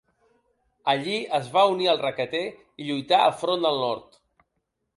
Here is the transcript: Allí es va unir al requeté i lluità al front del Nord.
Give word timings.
Allí 0.93 1.17
es 1.39 1.49
va 1.57 1.63
unir 1.75 1.91
al 1.93 2.01
requeté 2.03 2.41
i 2.85 2.89
lluità 2.89 3.23
al 3.29 3.39
front 3.45 3.65
del 3.69 3.81
Nord. 3.87 4.21